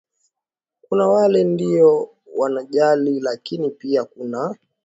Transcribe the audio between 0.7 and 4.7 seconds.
kuna wale ndio wanajali lakini pia kunaa